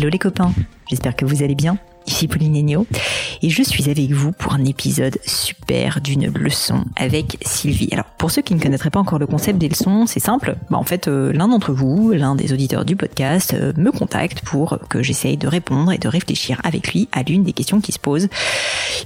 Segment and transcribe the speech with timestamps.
[0.00, 0.54] Hello les copains,
[0.88, 1.76] j'espère que vous allez bien.
[2.06, 2.86] Ici Pauline Agneau
[3.42, 7.88] et je suis avec vous pour un épisode super d'une leçon avec Sylvie.
[7.92, 10.56] Alors pour ceux qui ne connaîtraient pas encore le concept des leçons, c'est simple.
[10.68, 14.42] Bah, en fait, euh, l'un d'entre vous, l'un des auditeurs du podcast, euh, me contacte
[14.42, 17.92] pour que j'essaye de répondre et de réfléchir avec lui à l'une des questions qui
[17.92, 18.28] se posent,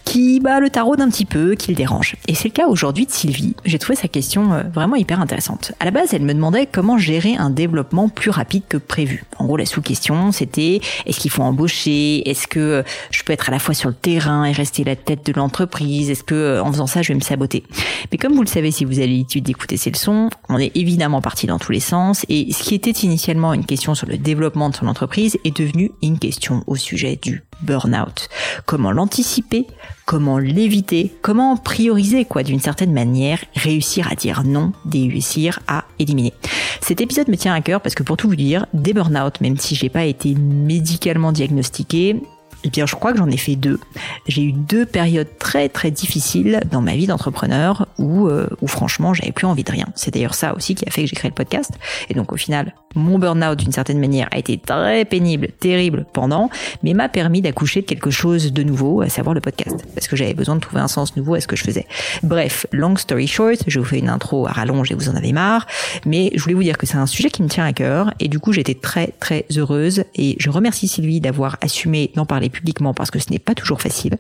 [0.05, 2.17] qui bah, le taraude un petit peu, qui le dérange.
[2.27, 3.55] Et c'est le cas aujourd'hui de Sylvie.
[3.65, 5.73] J'ai trouvé sa question euh, vraiment hyper intéressante.
[5.79, 9.25] À la base, elle me demandait comment gérer un développement plus rapide que prévu.
[9.39, 12.29] En gros, la sous-question, c'était est-ce qu'il faut embaucher?
[12.29, 15.27] Est-ce que je peux être à la fois sur le terrain et rester la tête
[15.27, 17.65] de l'entreprise Est-ce que euh, en faisant ça, je vais me saboter?
[18.11, 21.21] Mais comme vous le savez, si vous avez l'habitude d'écouter ces leçons, on est évidemment
[21.21, 22.25] parti dans tous les sens.
[22.29, 25.93] Et ce qui était initialement une question sur le développement de son entreprise est devenu
[26.03, 28.29] une question au sujet du burn-out.
[28.67, 29.67] Comment l'anticiper?
[30.07, 31.15] Comment l'éviter?
[31.23, 36.33] Comment prioriser quoi d'une certaine manière Réussir à dire non, réussir à éliminer?
[36.81, 39.57] Cet épisode me tient à cœur parce que pour tout vous dire, des burn-out, même
[39.57, 42.21] si j'ai pas été médicalement diagnostiqué,
[42.65, 43.79] eh bien, je crois que j'en ai fait deux.
[44.27, 49.33] J'ai eu deux périodes très très difficiles dans ma vie d'entrepreneur où, euh, franchement, j'avais
[49.33, 49.87] plus envie de rien.
[49.95, 51.73] C'est d'ailleurs ça aussi qui a fait que j'ai créé le podcast.
[52.09, 56.51] Et donc, au final, mon burn-out, d'une certaine manière, a été très pénible, terrible pendant,
[56.83, 59.85] mais m'a permis d'accoucher de quelque chose de nouveau, à savoir le podcast.
[59.95, 61.87] Parce que j'avais besoin de trouver un sens nouveau à ce que je faisais.
[62.23, 65.33] Bref, long story short, je vous fais une intro à rallonge et vous en avez
[65.33, 65.67] marre,
[66.07, 68.29] mais je voulais vous dire que c'est un sujet qui me tient à cœur, et
[68.29, 72.95] du coup, j'étais très très heureuse, et je remercie Sylvie d'avoir assumé d'en parler publiquement
[72.95, 74.17] parce que ce n'est pas toujours facile.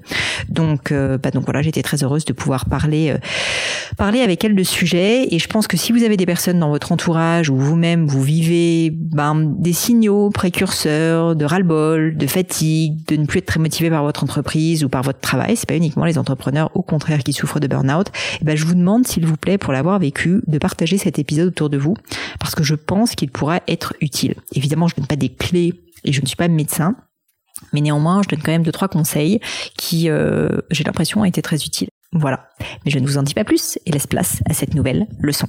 [0.49, 3.19] Donc, euh, bah donc voilà, j'étais très heureuse de pouvoir parler, euh,
[3.97, 5.33] parler avec elle de sujet.
[5.35, 8.23] Et je pense que si vous avez des personnes dans votre entourage ou vous-même vous
[8.23, 13.91] vivez ben, des signaux précurseurs de ras-le-bol, de fatigue, de ne plus être très motivé
[13.91, 17.33] par votre entreprise ou par votre travail, c'est pas uniquement les entrepreneurs au contraire qui
[17.33, 18.09] souffrent de burn-out.
[18.41, 21.49] Eh ben je vous demande s'il vous plaît pour l'avoir vécu de partager cet épisode
[21.49, 21.95] autour de vous
[22.41, 24.35] parce que je pense qu'il pourra être utile.
[24.53, 26.97] Évidemment, je donne pas des clés et je ne suis pas médecin,
[27.73, 29.41] mais néanmoins, je donne quand même deux trois conseils
[29.77, 31.89] qui, euh, j'ai l'impression, ont été très utiles.
[32.15, 32.49] Voilà.
[32.85, 35.49] Mais je ne vous en dis pas plus et laisse place à cette nouvelle leçon.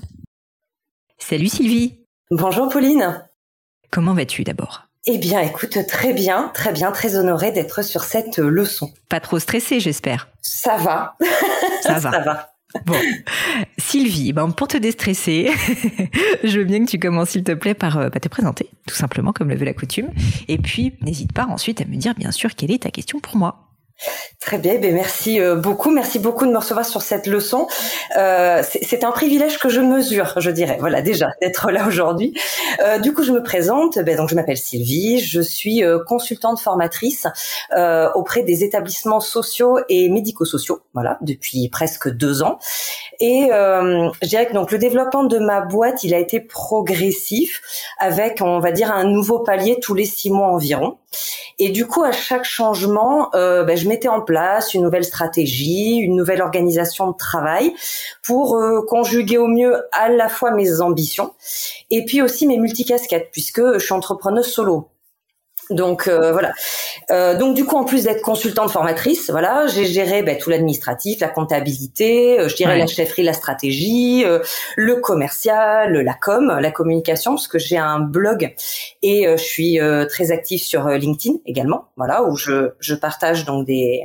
[1.18, 2.00] Salut Sylvie.
[2.32, 3.24] Bonjour Pauline.
[3.92, 4.88] Comment vas-tu d'abord?
[5.06, 8.92] Eh bien, écoute, très bien, très bien, très honorée d'être sur cette leçon.
[9.08, 10.30] Pas trop stressée, j'espère.
[10.42, 11.16] Ça va.
[11.84, 12.12] Ça va.
[12.12, 12.50] Ça va.
[12.86, 12.96] Bon,
[13.78, 15.50] Sylvie, ben pour te déstresser,
[16.44, 18.96] je veux bien que tu commences s'il te plaît par euh, bah, te présenter, tout
[18.96, 20.10] simplement comme le veut la coutume,
[20.50, 23.38] et puis n'hésite pas ensuite à me dire bien sûr quelle est ta question pour
[23.38, 23.65] moi.
[24.42, 27.68] Très bien, ben merci euh, beaucoup, merci beaucoup de me recevoir sur cette leçon.
[28.18, 30.78] Euh, c'est un privilège que je mesure, je dirais.
[30.80, 32.34] Voilà, déjà d'être là aujourd'hui.
[32.82, 33.98] Euh, du coup, je me présente.
[34.00, 35.20] Ben, donc, je m'appelle Sylvie.
[35.20, 37.26] Je suis consultante formatrice
[38.14, 40.82] auprès des établissements sociaux et médico-sociaux.
[40.94, 42.60] Voilà, depuis presque deux ans.
[43.20, 47.62] Et je dirais que donc le développement de ma boîte, il a été progressif,
[47.98, 50.98] avec, on va dire, un nouveau palier tous les six mois environ.
[51.60, 55.98] Et du coup, à chaque changement, euh, ben, je mettais en place une nouvelle stratégie,
[55.98, 57.74] une nouvelle organisation de travail
[58.24, 61.34] pour euh, conjuguer au mieux à la fois mes ambitions
[61.92, 64.90] et puis aussi mes multicasquettes, puisque je suis entrepreneuse solo.
[65.70, 66.54] Donc euh, voilà.
[67.12, 71.20] Euh, donc du coup, en plus d'être consultante formatrice, voilà, j'ai géré ben, tout l'administratif,
[71.20, 74.24] la comptabilité, euh, je dirais la chefferie, la stratégie,
[74.76, 78.54] le commercial, la com, la communication, parce que j'ai un blog
[79.02, 84.04] et je suis très active sur LinkedIn également, voilà, où je, je partage donc des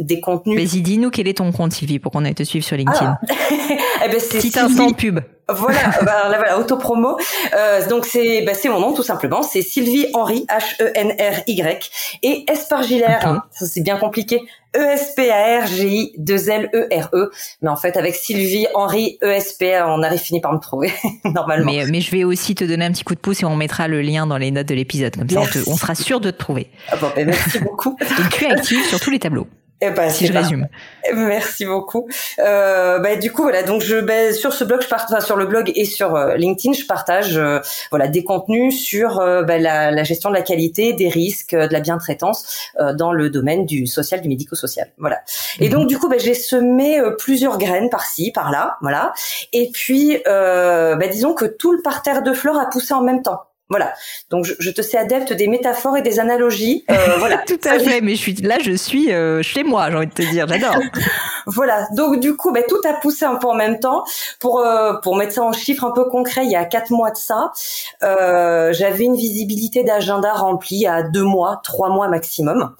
[0.00, 0.56] des contenus.
[0.56, 3.18] Vas-y, dis-nous quel est ton compte Sylvie pour qu'on aille te suivre sur LinkedIn.
[3.20, 3.26] Ah.
[4.04, 5.18] eh ben, c'est Petit instant pub.
[5.48, 7.18] Voilà, bah, là, voilà, auto-promo.
[7.54, 11.12] Euh, donc c'est bah, c'est mon nom tout simplement, c'est Sylvie Henry H E N
[11.12, 11.90] R Y
[12.22, 13.42] et Espargilaire, hein.
[13.50, 14.42] ça c'est bien compliqué.
[14.76, 17.30] E S P A R G I 2 L E R E.
[17.62, 20.58] Mais en fait avec Sylvie Henry E S P A, on arrive fini par me
[20.58, 20.92] trouver
[21.24, 21.72] normalement.
[21.72, 23.88] Mais mais je vais aussi te donner un petit coup de pouce et on mettra
[23.88, 26.70] le lien dans les notes de l'épisode comme ça on, sera sûr de te trouver.
[26.90, 27.96] Ah bon, ben, merci beaucoup.
[28.00, 29.46] et tu es active sur tous les tableaux.
[29.80, 30.66] Eh ben, si je résume.
[31.14, 32.08] Merci beaucoup.
[32.40, 33.62] Euh, bah, du coup, voilà.
[33.62, 36.72] Donc, je bah, sur ce blog, je partage, sur le blog et sur euh, LinkedIn,
[36.72, 37.60] je partage euh,
[37.90, 41.72] voilà des contenus sur euh, bah, la, la, gestion de la qualité, des risques, de
[41.72, 44.90] la bientraitance dans le domaine du social, du médico-social.
[44.98, 45.20] Voilà.
[45.60, 45.74] Et mhm.
[45.74, 49.12] donc, du coup, bah, j'ai semé plusieurs graines par-ci, par-là, voilà.
[49.52, 53.47] Et puis, bah, disons que tout le parterre de fleurs a poussé en même temps.
[53.70, 53.92] Voilà.
[54.30, 56.84] Donc je, te sais adepte des métaphores et des analogies.
[56.90, 57.38] Euh, voilà.
[57.38, 58.00] Tout à fait.
[58.00, 59.90] Mais je suis là, je suis euh, chez moi.
[59.90, 60.78] J'ai envie de te dire, j'adore.
[61.46, 61.86] voilà.
[61.94, 64.04] Donc du coup, ben, tout a poussé un peu en même temps.
[64.40, 67.10] Pour euh, pour mettre ça en chiffres un peu concrets, il y a quatre mois
[67.10, 67.52] de ça,
[68.00, 72.74] j'avais une visibilité d'agenda remplie à deux mois, trois mois maximum.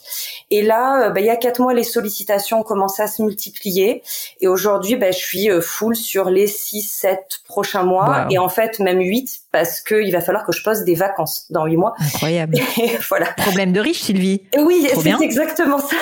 [0.50, 4.02] Et là, ben, il y a quatre mois, les sollicitations ont commencé à se multiplier.
[4.40, 8.26] Et aujourd'hui, ben, je suis full sur les six, sept prochains mois.
[8.30, 11.66] Et en fait, même huit, parce qu'il va falloir que je pose des vacances dans
[11.66, 11.94] huit mois.
[11.98, 12.56] Incroyable.
[13.08, 13.26] voilà.
[13.36, 14.42] Problème de riche, Sylvie.
[14.58, 15.96] Oui, c'est exactement ça.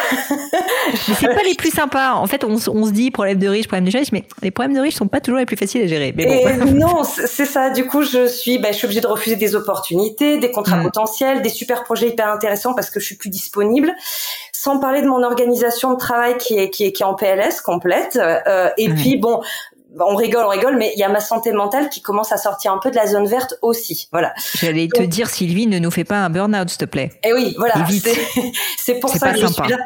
[1.08, 2.14] mais c'est pas les plus sympas.
[2.14, 4.81] En fait, on, se dit problème de riche, problème de riche, mais les problèmes de
[4.81, 6.12] riches sont pas toujours les plus faciles à gérer.
[6.17, 6.26] Mais
[6.58, 6.73] bon.
[6.75, 7.70] non, c'est ça.
[7.70, 10.84] Du coup, je suis, ben, je suis obligée de refuser des opportunités, des contrats mm.
[10.84, 13.93] potentiels, des super projets hyper intéressants parce que je suis plus disponible.
[14.52, 17.61] Sans parler de mon organisation de travail qui est qui est, qui est en PLS
[17.61, 18.17] complète.
[18.17, 19.40] Euh, et puis bon,
[19.98, 22.72] on rigole, on rigole, mais il y a ma santé mentale qui commence à sortir
[22.72, 24.08] un peu de la zone verte aussi.
[24.12, 24.32] Voilà.
[24.54, 27.12] J'allais te dire, Sylvie, ne nous fais pas un burn-out, s'il te plaît.
[27.25, 27.75] Eh oui, voilà.
[28.78, 29.78] C'est pour ça que je suis là.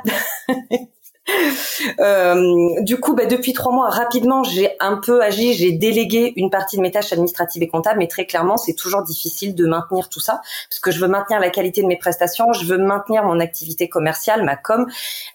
[1.98, 5.54] Euh, du coup, bah, depuis trois mois, rapidement, j'ai un peu agi.
[5.54, 9.02] J'ai délégué une partie de mes tâches administratives et comptables, mais très clairement, c'est toujours
[9.02, 12.52] difficile de maintenir tout ça parce que je veux maintenir la qualité de mes prestations,
[12.52, 14.86] je veux maintenir mon activité commerciale, ma com,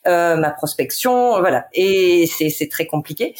[0.08, 1.68] euh, ma prospection, voilà.
[1.74, 3.36] Et c'est très compliqué.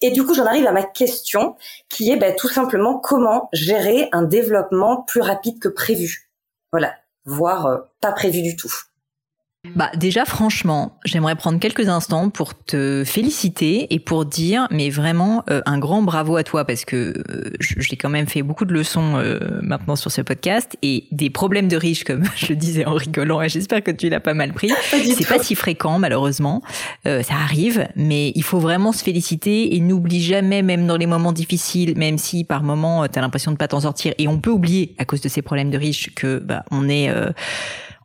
[0.00, 1.56] Et du coup, j'en arrive à ma question,
[1.88, 6.30] qui est bah, tout simplement comment gérer un développement plus rapide que prévu?
[6.72, 8.72] Voilà, voire euh, pas prévu du tout.
[9.76, 15.44] Bah déjà franchement, j'aimerais prendre quelques instants pour te féliciter et pour dire mais vraiment
[15.50, 18.72] euh, un grand bravo à toi parce que euh, j'ai quand même fait beaucoup de
[18.72, 22.94] leçons euh, maintenant sur ce podcast et des problèmes de riches comme je disais en
[22.94, 24.72] rigolant et j'espère que tu l'as pas mal pris.
[24.90, 26.62] C'est pas si fréquent malheureusement,
[27.04, 31.32] ça arrive mais il faut vraiment se féliciter et n'oublie jamais même dans les moments
[31.32, 34.14] difficiles même si par moments tu as l'impression de pas t'en sortir.
[34.16, 37.12] Et on peut oublier à cause de ces problèmes de riches que bah on est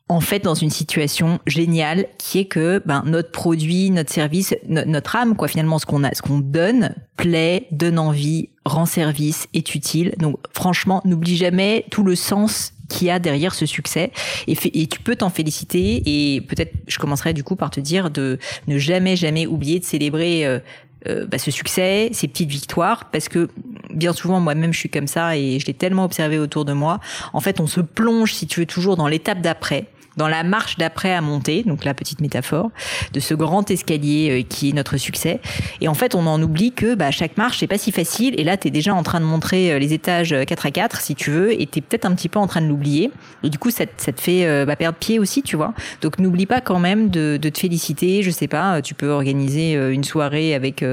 [0.08, 5.16] en fait dans une situation géniale qui est que ben notre produit, notre service, notre
[5.16, 9.74] âme quoi finalement ce qu'on a, ce qu'on donne plaît, donne envie, rend service, est
[9.74, 10.14] utile.
[10.20, 14.12] Donc franchement, n'oublie jamais tout le sens qu'il y a derrière ce succès
[14.46, 18.38] et, tu peux t'en féliciter et peut-être je commencerai du coup par te dire de
[18.68, 20.60] ne jamais jamais oublier de célébrer euh,
[21.08, 23.50] euh, bah, ce succès, ces petites victoires, parce que
[23.92, 27.00] bien souvent moi-même je suis comme ça et je l'ai tellement observé autour de moi.
[27.34, 29.86] En fait, on se plonge, si tu veux, toujours dans l'étape d'après
[30.18, 32.72] dans la marche d'après à monter, donc la petite métaphore
[33.14, 35.40] de ce grand escalier euh, qui est notre succès.
[35.82, 38.40] Et en fait, on en oublie que bah, chaque marche c'est pas si facile.
[38.40, 41.02] Et là, tu es déjà en train de montrer euh, les étages 4 à 4
[41.02, 43.12] si tu veux, et tu es peut-être un petit peu en train de l'oublier.
[43.44, 45.74] Et du coup, ça, te fait euh, bah, perdre pied aussi, tu vois.
[46.02, 48.24] Donc n'oublie pas quand même de, de, te féliciter.
[48.24, 50.84] Je sais pas, tu peux organiser une soirée avec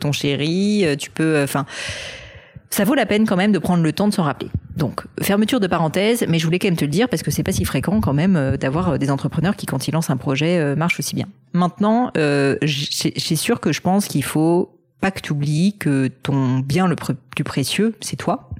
[0.00, 1.66] ton chéri, tu peux, enfin
[2.70, 4.50] ça vaut la peine quand même de prendre le temps de s'en rappeler.
[4.76, 7.42] Donc, fermeture de parenthèse, mais je voulais quand même te le dire parce que c'est
[7.42, 10.16] pas si fréquent quand même euh, d'avoir euh, des entrepreneurs qui, quand ils lancent un
[10.16, 11.26] projet, euh, marchent aussi bien.
[11.52, 16.58] Maintenant, euh, c'est sûr que je pense qu'il faut pas que tu oublies que ton
[16.58, 18.50] bien le plus précieux, c'est toi.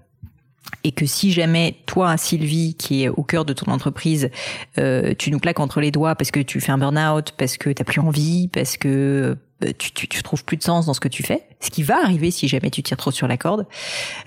[0.85, 4.31] Et que si jamais toi, Sylvie, qui est au cœur de ton entreprise,
[4.77, 7.83] tu nous claques entre les doigts parce que tu fais un burn-out, parce que t'as
[7.83, 11.09] plus envie, parce que euh, tu, tu, tu, trouves plus de sens dans ce que
[11.09, 13.67] tu fais, ce qui va arriver si jamais tu tires trop sur la corde.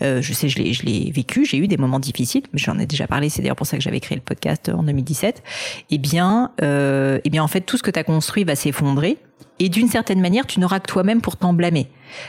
[0.01, 2.77] Euh, je sais, je l'ai, je l'ai vécu, j'ai eu des moments difficiles, mais j'en
[2.79, 5.43] ai déjà parlé, c'est d'ailleurs pour ça que j'avais créé le podcast en 2017.
[5.89, 9.17] Eh bien, euh, eh bien en fait, tout ce que tu as construit va s'effondrer,
[9.59, 11.87] et d'une certaine manière, tu n'auras que toi-même pour t'en blâmer.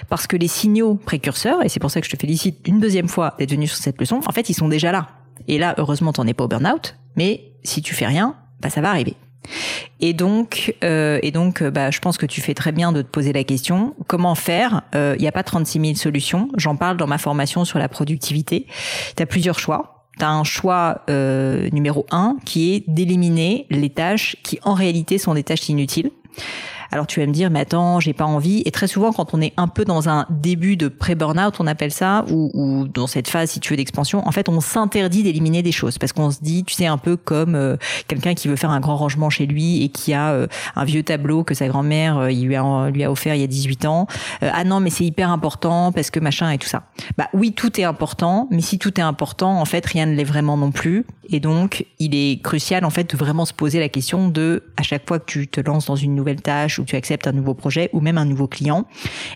[0.08, 3.08] Parce que les signaux précurseurs, et c'est pour ça que je te félicite une deuxième
[3.08, 5.08] fois d'être venu sur cette leçon, en fait, ils sont déjà là.
[5.48, 8.80] Et là, heureusement, t'en es pas au burn-out, mais si tu fais rien, bah, ça
[8.80, 9.16] va arriver.
[10.04, 13.02] Et donc, euh, et donc, euh, bah, je pense que tu fais très bien de
[13.02, 14.82] te poser la question comment faire?
[14.92, 16.48] Il euh, n'y a pas 36 000 solutions.
[16.56, 18.66] J'en parle dans ma formation sur la productivité.
[19.16, 20.08] Tu as plusieurs choix.
[20.18, 25.18] Tu as un choix euh, numéro un qui est d'éliminer les tâches qui en réalité
[25.18, 26.10] sont des tâches inutiles.
[26.92, 28.62] Alors tu vas me dire, mais attends, j'ai pas envie.
[28.66, 31.90] Et très souvent, quand on est un peu dans un début de pré-burnout, on appelle
[31.90, 35.62] ça, ou, ou, dans cette phase, si tu veux, d'expansion, en fait, on s'interdit d'éliminer
[35.62, 38.56] des choses parce qu'on se dit, tu sais, un peu comme euh, quelqu'un qui veut
[38.56, 40.46] faire un grand rangement chez lui et qui a euh,
[40.76, 43.46] un vieux tableau que sa grand-mère euh, lui, a, lui a offert il y a
[43.46, 44.06] 18 ans.
[44.42, 46.82] ah non, mais c'est hyper important parce que machin et tout ça.
[47.16, 50.24] Bah oui, tout est important, mais si tout est important, en fait, rien ne l'est
[50.24, 51.06] vraiment non plus.
[51.30, 54.82] Et donc, il est crucial, en fait, de vraiment se poser la question de, à
[54.82, 57.90] chaque fois que tu te lances dans une nouvelle tâche tu acceptes un nouveau projet
[57.92, 58.86] ou même un nouveau client,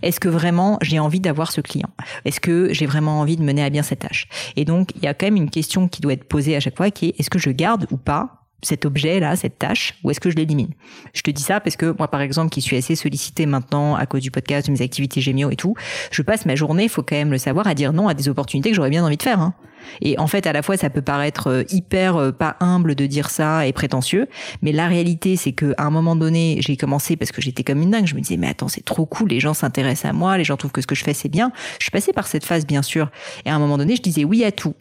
[0.03, 1.89] est-ce que vraiment j'ai envie d'avoir ce client?
[2.25, 4.29] Est-ce que j'ai vraiment envie de mener à bien cette tâche?
[4.57, 6.77] Et donc, il y a quand même une question qui doit être posée à chaque
[6.77, 10.21] fois qui est est-ce que je garde ou pas cet objet-là, cette tâche, ou est-ce
[10.21, 10.71] que je l'élimine?
[11.13, 14.07] Je te dis ça parce que moi, par exemple, qui suis assez sollicité maintenant à
[14.07, 15.75] cause du podcast, de mes activités Gémio et tout,
[16.11, 18.29] je passe ma journée, il faut quand même le savoir, à dire non à des
[18.29, 19.41] opportunités que j'aurais bien envie de faire.
[19.41, 19.55] Hein.
[20.01, 23.07] Et en fait, à la fois, ça peut paraître euh, hyper euh, pas humble de
[23.07, 24.29] dire ça et prétentieux,
[24.63, 27.83] mais la réalité, c'est que à un moment donné, j'ai commencé parce que j'étais comme
[27.83, 28.07] une dingue.
[28.07, 30.57] Je me disais, mais attends, c'est trop cool, les gens s'intéressent à moi, les gens
[30.57, 31.53] trouvent que ce que je fais c'est bien.
[31.79, 33.11] Je suis passée par cette phase, bien sûr.
[33.45, 34.75] Et à un moment donné, je disais oui à tout.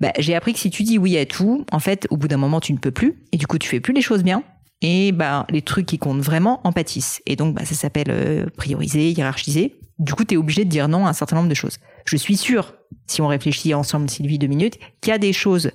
[0.00, 2.36] Bah, j'ai appris que si tu dis oui à tout, en fait, au bout d'un
[2.36, 4.42] moment, tu ne peux plus, et du coup, tu fais plus les choses bien
[4.82, 7.22] et bah, les trucs qui comptent vraiment en pâtissent.
[7.26, 9.78] Et donc, bah, ça s'appelle euh, prioriser, hiérarchiser.
[9.98, 11.78] Du coup, tu es obligé de dire non à un certain nombre de choses.
[12.04, 12.74] Je suis sûre,
[13.12, 15.70] si on réfléchit ensemble, Sylvie, deux minutes, qu'il y a des choses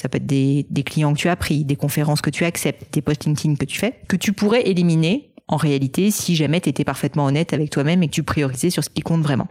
[0.00, 3.02] ça peut être des, clients que tu as pris, des conférences que tu acceptes, des
[3.02, 6.84] post LinkedIn que tu fais, que tu pourrais éliminer en réalité si jamais tu étais
[6.84, 9.48] parfaitement honnête avec toi-même et que tu priorisais sur ce qui compte vraiment.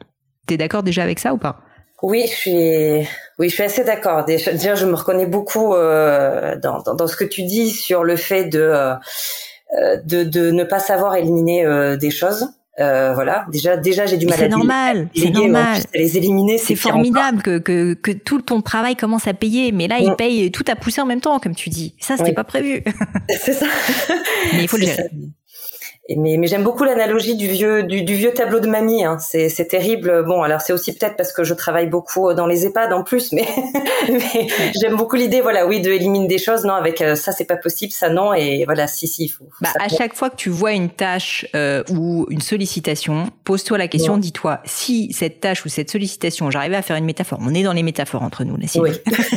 [0.47, 1.61] T'es d'accord déjà avec ça ou pas?
[2.03, 3.07] Oui, je suis,
[3.39, 4.25] oui, je suis assez d'accord.
[4.25, 8.59] Déjà, je me reconnais beaucoup euh, dans, ce que tu dis sur le fait de
[8.59, 12.47] euh, de ne pas savoir éliminer euh, des choses.
[12.79, 14.37] Euh, voilà, déjà, déjà, j'ai du mal.
[14.37, 15.81] C'est normal, c'est normal.
[15.93, 19.99] Les éliminer, c'est formidable que, que, que tout ton travail commence à payer, mais là,
[19.99, 20.15] il mm.
[20.17, 21.95] paye tout à pousser en même temps, comme tu dis.
[21.99, 22.83] Ça, c'était pas prévu.
[23.39, 23.65] C'est ça.
[24.53, 25.09] mais il faut le gérer
[26.09, 29.03] mais, mais j'aime beaucoup l'analogie du vieux du, du, vieux tableau de mamie.
[29.03, 29.17] Hein.
[29.19, 30.23] C'est, c'est terrible.
[30.23, 33.31] Bon, alors c'est aussi peut-être parce que je travaille beaucoup dans les EHPAD en plus,
[33.31, 33.47] mais,
[34.07, 34.47] mais
[34.79, 36.63] j'aime beaucoup l'idée, voilà, oui, de éliminer des choses.
[36.63, 39.45] Non, avec euh, ça c'est pas possible, ça non, et voilà, si si, il faut.
[39.61, 43.87] Bah, à chaque fois que tu vois une tâche euh, ou une sollicitation, pose-toi la
[43.87, 47.39] question, dis-toi si cette tâche ou cette sollicitation, j'arrivais à faire une métaphore.
[47.41, 48.91] On est dans les métaphores entre nous, là, oui.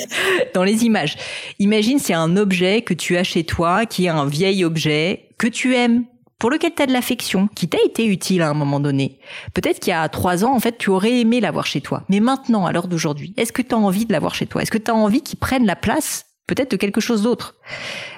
[0.54, 1.16] dans les images.
[1.60, 5.46] Imagine c'est un objet que tu as chez toi, qui est un vieil objet que
[5.46, 6.04] tu aimes
[6.38, 9.18] pour lequel tu de l'affection, qui t'a été utile à un moment donné.
[9.54, 12.04] Peut-être qu'il y a trois ans, en fait, tu aurais aimé l'avoir chez toi.
[12.08, 14.62] Mais maintenant, à l'heure d'aujourd'hui, est-ce que tu as envie de l'avoir chez toi?
[14.62, 17.56] Est-ce que tu as envie qu'il prenne la place peut-être de quelque chose d'autre?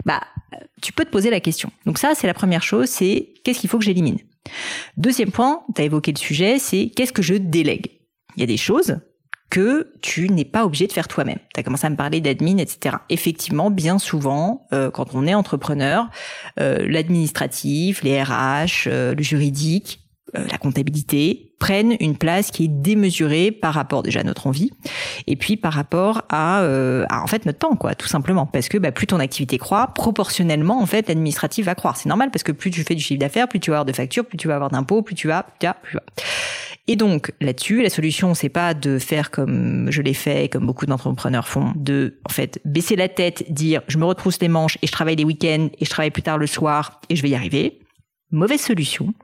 [0.05, 0.21] Bah,
[0.83, 1.71] tu peux te poser la question.
[1.87, 4.19] Donc ça, c'est la première chose, c'est qu'est-ce qu'il faut que j'élimine?
[4.97, 7.91] Deuxième point, tu as évoqué le sujet, c'est qu'est-ce que je délègue?
[8.37, 8.99] Il y a des choses
[9.51, 11.39] que tu n'es pas obligé de faire toi-même.
[11.55, 12.97] Tu as commencé à me parler d'admin, etc.
[13.11, 16.09] Effectivement, bien souvent, euh, quand on est entrepreneur,
[16.61, 20.01] euh, l'administratif, les RH, euh, le juridique,
[20.33, 24.71] la comptabilité prennent une place qui est démesurée par rapport déjà à notre envie
[25.27, 28.79] et puis par rapport à, à en fait notre temps quoi tout simplement parce que
[28.79, 32.53] bah, plus ton activité croît proportionnellement en fait l'administratif va croître c'est normal parce que
[32.53, 34.55] plus tu fais du chiffre d'affaires plus tu vas avoir de factures plus tu vas
[34.55, 36.05] avoir d'impôts plus tu vas plus plus tu vas.
[36.91, 40.87] Et donc là-dessus, la solution, c'est pas de faire comme je l'ai fait, comme beaucoup
[40.87, 44.89] d'entrepreneurs font, de en fait baisser la tête, dire je me retrousse les manches et
[44.89, 47.37] je travaille les week-ends et je travaille plus tard le soir et je vais y
[47.37, 47.79] arriver.
[48.33, 49.15] Mauvaise solution.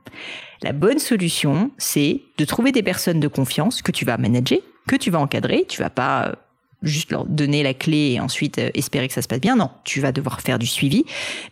[0.61, 4.95] La bonne solution, c'est de trouver des personnes de confiance que tu vas manager, que
[4.95, 5.65] tu vas encadrer.
[5.67, 6.33] Tu vas pas euh,
[6.83, 9.57] juste leur donner la clé et ensuite euh, espérer que ça se passe bien.
[9.57, 11.03] Non, tu vas devoir faire du suivi,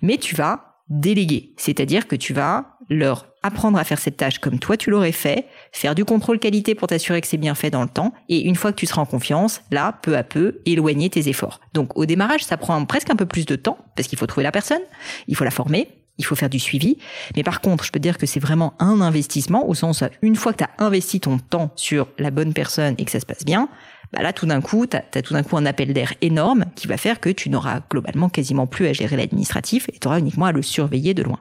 [0.01, 1.53] mais tu vas déléguer.
[1.57, 5.45] C'est-à-dire que tu vas leur apprendre à faire cette tâche comme toi tu l'aurais fait,
[5.71, 8.55] faire du contrôle qualité pour t'assurer que c'est bien fait dans le temps, et une
[8.55, 11.59] fois que tu seras en confiance, là, peu à peu, éloigner tes efforts.
[11.73, 14.43] Donc au démarrage, ça prend presque un peu plus de temps, parce qu'il faut trouver
[14.43, 14.81] la personne,
[15.27, 15.87] il faut la former,
[16.17, 16.97] il faut faire du suivi.
[17.35, 20.53] Mais par contre, je peux dire que c'est vraiment un investissement, au sens, une fois
[20.53, 23.43] que tu as investi ton temps sur la bonne personne et que ça se passe
[23.45, 23.69] bien,
[24.13, 26.87] bah là, tout d'un coup, tu as, tout d'un coup un appel d'air énorme qui
[26.87, 30.45] va faire que tu n'auras globalement quasiment plus à gérer l'administratif et tu auras uniquement
[30.45, 31.39] à le surveiller de loin.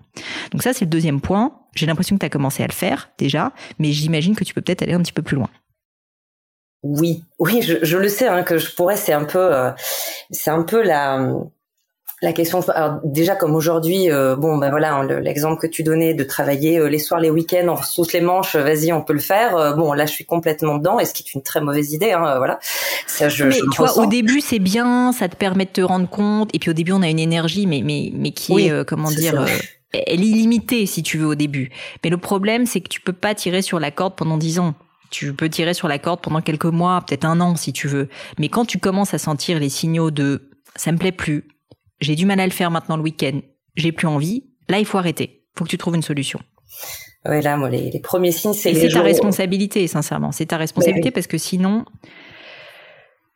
[0.51, 1.53] Donc ça, c'est le deuxième point.
[1.75, 4.61] J'ai l'impression que tu as commencé à le faire déjà, mais j'imagine que tu peux
[4.61, 5.49] peut-être aller un petit peu plus loin.
[6.83, 8.97] Oui, oui, je, le sais hein, que je pourrais.
[8.97, 9.71] C'est un peu, euh,
[10.31, 11.35] c'est un peu la
[12.25, 12.61] la question.
[12.71, 16.79] Alors déjà comme aujourd'hui euh, bon ben voilà hein, l'exemple que tu donnais de travailler
[16.79, 19.57] euh, les soirs les week-ends on sauce les manches vas-y on peut le faire.
[19.57, 22.13] Euh, bon là je suis complètement dedans et ce qui est une très mauvaise idée
[22.13, 22.59] hein, voilà.
[23.07, 26.09] Ça je, mais tu vois au début c'est bien ça te permet de te rendre
[26.09, 29.11] compte et puis au début on a une énergie mais mais mais qui est comment
[29.11, 29.45] dire
[30.07, 31.71] elle est illimitée si tu veux au début
[32.03, 34.75] mais le problème c'est que tu peux pas tirer sur la corde pendant dix ans
[35.15, 38.09] tu peux tirer sur la corde pendant quelques mois, peut-être un an si tu veux.
[38.41, 41.47] Mais quand tu commences à sentir les signaux de ça me plaît plus,
[42.01, 43.41] j'ai du mal à le faire maintenant le week-end,
[43.77, 45.45] j'ai plus envie, là il faut arrêter.
[45.57, 46.41] Faut que tu trouves une solution.
[47.27, 48.75] Oui, là, moi, les, premiers signes, c'est.
[48.75, 50.33] c'est ta responsabilité, sincèrement.
[50.33, 51.85] C'est ta responsabilité parce que sinon,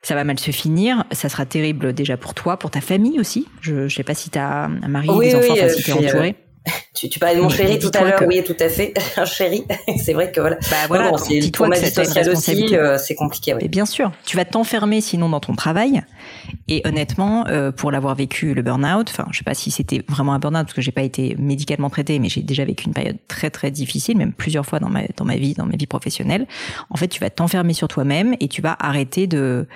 [0.02, 1.04] ça va mal se finir.
[1.12, 3.46] Ça sera terrible déjà pour toi, pour ta famille aussi.
[3.60, 5.94] Je ne sais pas si tu as un mari, des enfants, enfin, si tu es
[5.94, 6.36] entouré.
[6.94, 9.64] Tu, tu parlais de mon chéri tout à l'heure, oui, tout à fait, un chéri.
[10.04, 10.56] c'est vrai que voilà.
[10.70, 13.54] Bah voilà, dis-toi que c'est aussi, euh, c'est compliqué.
[13.54, 13.60] Oui.
[13.64, 16.02] Et bien sûr, tu vas t'enfermer sinon dans ton travail.
[16.68, 20.34] Et honnêtement, euh, pour l'avoir vécu le burn-out, enfin, je sais pas si c'était vraiment
[20.34, 23.18] un burn-out parce que j'ai pas été médicalement traité, mais j'ai déjà vécu une période
[23.28, 26.46] très très difficile, même plusieurs fois dans ma dans ma vie, dans ma vie professionnelle.
[26.90, 29.66] En fait, tu vas t'enfermer sur toi-même et tu vas arrêter de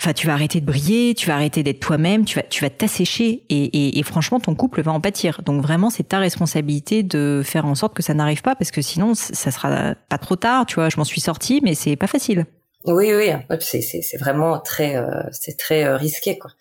[0.00, 2.70] Enfin, tu vas arrêter de briller, tu vas arrêter d'être toi-même, tu vas, tu vas
[2.70, 5.40] t'assécher et, et, et, franchement, ton couple va en pâtir.
[5.42, 8.82] Donc vraiment, c'est ta responsabilité de faire en sorte que ça n'arrive pas parce que
[8.82, 10.66] sinon, ça sera pas trop tard.
[10.66, 12.44] Tu vois, je m'en suis sortie, mais c'est pas facile.
[12.86, 16.52] Oui, oui, c'est vraiment très euh, c'est très euh, risqué quoi.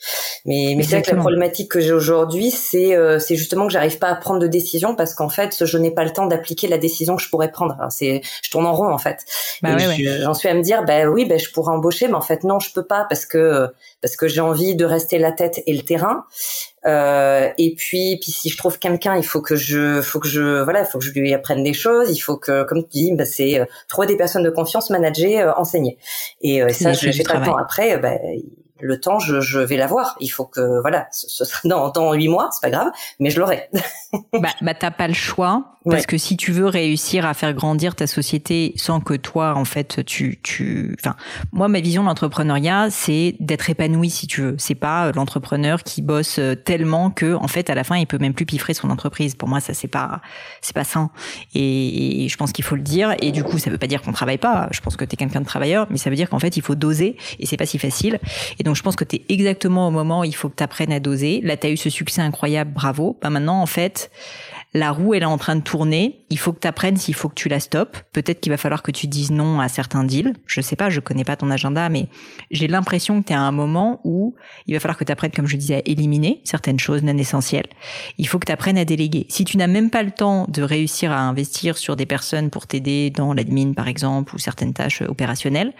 [0.45, 3.73] Mais mais c'est vrai que la problématique que j'ai aujourd'hui, c'est euh, c'est justement que
[3.73, 6.67] j'arrive pas à prendre de décision parce qu'en fait, je n'ai pas le temps d'appliquer
[6.67, 7.77] la décision que je pourrais prendre.
[7.91, 9.23] C'est je tourne en rond en fait.
[9.61, 12.43] Bah j'en suis à me dire bah oui, bah je pourrais embaucher, mais en fait
[12.43, 13.67] non, je peux pas parce que
[14.01, 16.25] parce que j'ai envie de rester la tête et le terrain.
[16.85, 20.61] Euh, et puis, puis si je trouve quelqu'un, il faut que je, faut que je,
[20.63, 22.11] voilà, il faut que je lui apprenne des choses.
[22.11, 25.97] Il faut que, comme tu dis, bah, c'est trouver des personnes de confiance, manager, enseigner.
[26.41, 27.57] Et ça, je, j'ai pas le temps.
[27.57, 28.13] Après, bah,
[28.79, 30.15] le temps, je, je vais l'avoir.
[30.19, 33.39] Il faut que, voilà, ce, sera dans, dans huit mois, c'est pas grave, mais je
[33.39, 33.69] l'aurai.
[34.33, 35.75] bah, bah t'as pas le choix.
[35.91, 39.65] Parce que si tu veux réussir à faire grandir ta société sans que toi, en
[39.65, 41.15] fait, tu, tu, enfin,
[41.51, 44.55] moi, ma vision de l'entrepreneuriat, c'est d'être épanoui, si tu veux.
[44.57, 48.07] C'est pas euh, l'entrepreneur qui bosse euh, tellement que, en fait, à la fin, il
[48.07, 49.35] peut même plus piffrer son entreprise.
[49.35, 50.21] Pour moi, ça, c'est pas,
[50.61, 51.11] c'est pas sain.
[51.53, 53.15] Et, je pense qu'il faut le dire.
[53.21, 54.67] Et du coup, ça veut pas dire qu'on travaille pas.
[54.71, 56.75] Je pense que t'es quelqu'un de travailleur, mais ça veut dire qu'en fait, il faut
[56.75, 57.15] doser.
[57.39, 58.19] Et c'est pas si facile.
[58.57, 60.99] Et donc, je pense que t'es exactement au moment où il faut que t'apprennes à
[60.99, 61.41] doser.
[61.41, 63.17] Là, t'as eu ce succès incroyable, bravo.
[63.21, 64.11] Bah, maintenant, en fait,
[64.75, 67.29] la roue elle est en train de tourner, il faut que tu apprennes s'il faut
[67.29, 67.97] que tu la stoppes.
[68.11, 70.33] Peut-être qu'il va falloir que tu dises non à certains deals.
[70.47, 72.09] Je sais pas, je connais pas ton agenda, mais
[72.51, 74.35] j'ai l'impression que tu es à un moment où
[74.67, 77.67] il va falloir que tu apprennes, comme je disais, à éliminer certaines choses non essentielles.
[78.17, 79.27] Il faut que tu apprennes à déléguer.
[79.29, 82.67] Si tu n'as même pas le temps de réussir à investir sur des personnes pour
[82.67, 85.71] t'aider dans l'admin, par exemple, ou certaines tâches opérationnelles,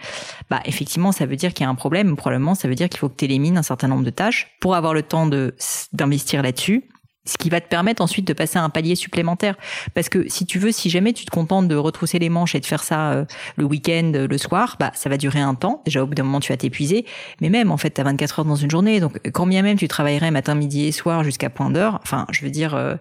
[0.48, 2.16] bah effectivement, ça veut dire qu'il y a un problème.
[2.16, 4.74] Probablement, ça veut dire qu'il faut que tu élimines un certain nombre de tâches pour
[4.74, 5.54] avoir le temps de
[5.92, 6.84] d'investir là-dessus
[7.26, 9.56] ce qui va te permettre ensuite de passer à un palier supplémentaire.
[9.94, 12.60] Parce que si tu veux, si jamais tu te contentes de retrousser les manches et
[12.60, 13.24] de faire ça euh,
[13.56, 15.82] le week-end, euh, le soir, bah ça va durer un temps.
[15.84, 17.04] Déjà au bout d'un moment, tu vas t'épuiser.
[17.40, 19.00] Mais même en fait, tu as 24 heures dans une journée.
[19.00, 22.42] Donc quand bien même tu travaillerais matin, midi et soir jusqu'à point d'heure, enfin, je
[22.42, 22.94] veux dire, euh,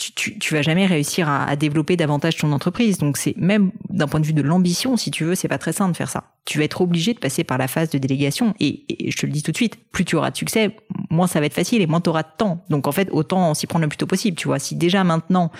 [0.00, 2.96] tu, tu, tu, vas jamais réussir à, à, développer davantage ton entreprise.
[2.96, 5.74] Donc c'est même d'un point de vue de l'ambition, si tu veux, c'est pas très
[5.74, 6.32] simple de faire ça.
[6.46, 8.54] Tu vas être obligé de passer par la phase de délégation.
[8.60, 10.74] Et, et je te le dis tout de suite, plus tu auras de succès,
[11.10, 12.64] moins ça va être facile et moins tu auras de temps.
[12.70, 14.36] Donc en fait, autant s'y prendre le plus tôt possible.
[14.36, 15.52] Tu vois, si déjà maintenant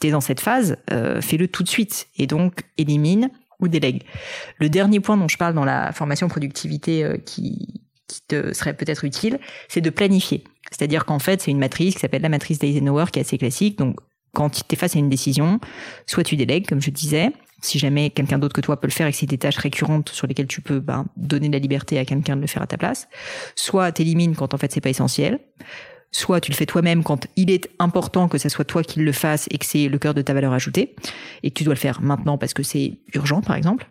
[0.00, 2.06] tu es dans cette phase, euh, fais-le tout de suite.
[2.16, 4.04] Et donc élimine ou délègue.
[4.58, 8.74] Le dernier point dont je parle dans la formation productivité euh, qui, qui te serait
[8.74, 9.38] peut-être utile,
[9.68, 10.44] c'est de planifier.
[10.70, 13.78] C'est-à-dire qu'en fait, c'est une matrice qui s'appelle la matrice d'Eisenhower qui est assez classique.
[13.78, 13.96] Donc,
[14.32, 15.60] quand tu es face à une décision,
[16.06, 17.30] soit tu délègues, comme je disais,
[17.62, 20.08] si jamais quelqu'un d'autre que toi peut le faire et que c'est des tâches récurrentes
[20.08, 22.76] sur lesquelles tu peux ben, donner la liberté à quelqu'un de le faire à ta
[22.76, 23.08] place,
[23.54, 25.38] soit t'élimines quand en fait c'est pas essentiel,
[26.10, 29.12] soit tu le fais toi-même quand il est important que ce soit toi qui le
[29.12, 30.94] fasses et que c'est le cœur de ta valeur ajoutée,
[31.42, 33.88] et que tu dois le faire maintenant parce que c'est urgent par exemple.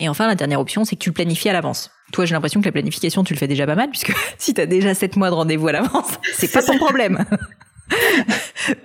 [0.00, 1.90] Et enfin, la dernière option, c'est que tu le planifies à l'avance.
[2.12, 4.60] Toi, j'ai l'impression que la planification, tu le fais déjà pas mal, puisque si tu
[4.60, 7.24] as déjà sept mois de rendez-vous à l'avance, c'est pas ton problème.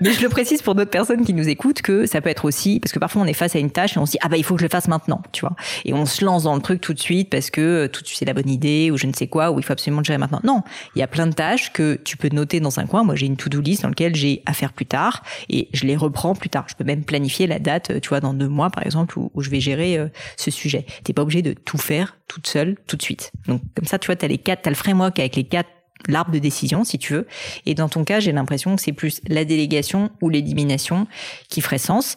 [0.01, 2.79] Mais je le précise pour d'autres personnes qui nous écoutent que ça peut être aussi
[2.79, 4.37] parce que parfois on est face à une tâche et on se dit ah bah
[4.37, 5.55] il faut que je le fasse maintenant, tu vois.
[5.85, 8.07] Et on se lance dans le truc tout de suite parce que euh, tout de
[8.07, 10.05] suite c'est la bonne idée ou je ne sais quoi ou il faut absolument le
[10.05, 10.41] gérer maintenant.
[10.43, 10.61] Non,
[10.95, 13.03] il y a plein de tâches que tu peux noter dans un coin.
[13.03, 15.95] Moi j'ai une to-do list dans laquelle j'ai à faire plus tard et je les
[15.95, 16.65] reprends plus tard.
[16.69, 19.31] Je peux même planifier la date, euh, tu vois, dans deux mois par exemple où,
[19.37, 20.85] je vais gérer euh, ce sujet.
[21.03, 23.31] T'es pas obligé de tout faire toute seule tout de suite.
[23.47, 25.69] Donc comme ça tu vois t'as les quatre, t'as le framework avec les quatre
[26.07, 27.27] l'arbre de décision, si tu veux.
[27.65, 31.07] Et dans ton cas, j'ai l'impression que c'est plus la délégation ou l'élimination
[31.49, 32.15] qui ferait sens.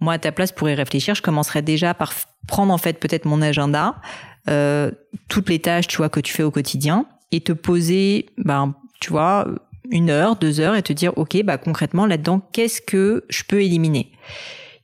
[0.00, 2.12] Moi, à ta place, pour y réfléchir, je commencerais déjà par
[2.46, 3.96] prendre en fait peut-être mon agenda,
[4.48, 4.90] euh,
[5.28, 9.10] toutes les tâches, tu vois, que tu fais au quotidien, et te poser, ben, tu
[9.10, 9.46] vois,
[9.90, 13.62] une heure, deux heures, et te dire, ok, bah concrètement là-dedans, qu'est-ce que je peux
[13.62, 14.12] éliminer?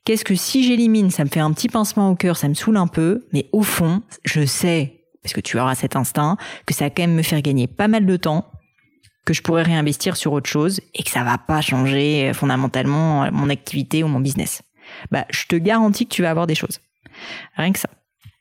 [0.05, 2.77] Qu'est-ce que si j'élimine, ça me fait un petit pincement au cœur, ça me saoule
[2.77, 6.85] un peu, mais au fond, je sais parce que tu auras cet instinct, que ça
[6.85, 8.53] va quand même me faire gagner pas mal de temps,
[9.25, 13.25] que je pourrais réinvestir sur autre chose et que ça va pas changer euh, fondamentalement
[13.25, 14.63] euh, mon activité ou mon business.
[15.11, 16.81] Bah, je te garantis que tu vas avoir des choses.
[17.57, 17.89] Rien que ça.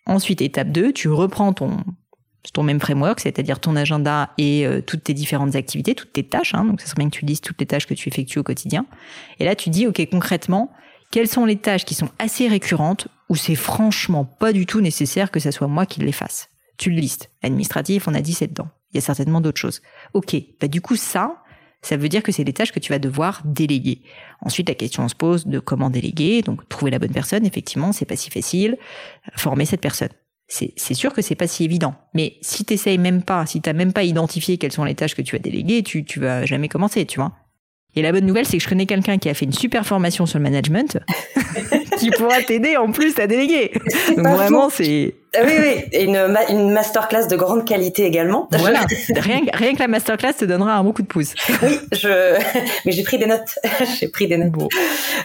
[0.05, 1.77] Ensuite, étape 2, tu reprends ton
[2.51, 6.53] ton même framework, c'est-à-dire ton agenda et euh, toutes tes différentes activités, toutes tes tâches.
[6.53, 8.43] Hein, donc, ça serait bien que tu lises toutes les tâches que tu effectues au
[8.43, 8.85] quotidien.
[9.39, 10.69] Et là, tu dis, ok, concrètement,
[11.09, 15.31] quelles sont les tâches qui sont assez récurrentes où c'est franchement pas du tout nécessaire
[15.31, 16.49] que ça soit moi qui les fasse?
[16.77, 17.31] Tu le listes.
[17.41, 18.67] Administratif, on a dit c'est dedans.
[18.91, 19.81] Il y a certainement d'autres choses.
[20.13, 21.43] Ok, bah du coup ça,
[21.83, 24.01] ça veut dire que c'est des tâches que tu vas devoir déléguer.
[24.41, 26.41] Ensuite, la question se pose de comment déléguer.
[26.41, 28.77] Donc, trouver la bonne personne, effectivement, c'est pas si facile.
[29.35, 30.09] Former cette personne.
[30.47, 31.95] C'est sûr que c'est pas si évident.
[32.13, 35.21] Mais si t'essayes même pas, si t'as même pas identifié quelles sont les tâches que
[35.21, 37.33] tu vas déléguer, tu, tu vas jamais commencer, tu vois.
[37.95, 40.25] Et la bonne nouvelle, c'est que je connais quelqu'un qui a fait une super formation
[40.25, 40.99] sur le management,
[41.97, 43.71] qui pourra t'aider en plus à déléguer.
[44.15, 46.15] Donc vraiment, c'est oui, oui, et une,
[46.49, 48.47] une masterclass de grande qualité également.
[48.51, 51.33] Voilà, rien, rien que la masterclass te donnera un bon coup de pouce.
[51.63, 52.37] Oui, je,
[52.85, 53.57] mais j'ai pris des notes.
[53.99, 54.51] j'ai pris des notes.
[54.51, 54.69] Bon.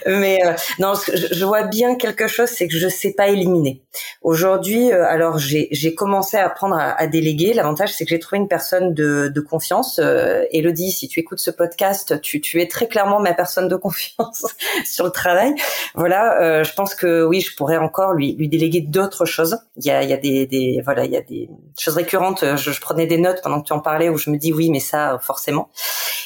[0.06, 3.82] Mais euh, non, je, je, vois bien quelque chose, c'est que je sais pas éliminer.
[4.22, 7.52] Aujourd'hui, euh, alors j'ai commencé à apprendre à, à déléguer.
[7.52, 10.00] L'avantage, c'est que j'ai trouvé une personne de, de confiance.
[10.02, 13.76] Euh, Elodie, si tu écoutes ce podcast, tu, tu es très clairement ma personne de
[13.76, 14.44] confiance
[14.84, 15.54] sur le travail.
[15.94, 19.58] Voilà, euh, je pense que oui, je pourrais encore lui, lui déléguer d'autres choses.
[19.76, 21.94] Il y a a, il y a des, des, voilà, il y a des choses
[21.94, 22.44] récurrentes.
[22.56, 24.70] Je, je, prenais des notes pendant que tu en parlais où je me dis oui,
[24.70, 25.68] mais ça forcément.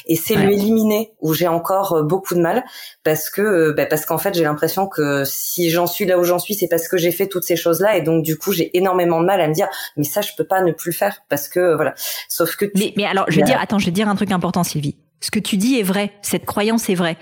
[0.05, 2.63] Et c'est le éliminer où j'ai encore beaucoup de mal
[3.03, 6.39] parce que, bah, parce qu'en fait, j'ai l'impression que si j'en suis là où j'en
[6.39, 9.21] suis, c'est parce que j'ai fait toutes ces choses-là et donc du coup, j'ai énormément
[9.21, 11.47] de mal à me dire mais ça, je peux pas ne plus le faire parce
[11.47, 11.93] que voilà.
[12.27, 14.63] Sauf que mais, mais alors, je veux dire, attends, je vais dire un truc important,
[14.63, 14.97] Sylvie.
[15.21, 17.17] Ce que tu dis est vrai, cette croyance est vraie.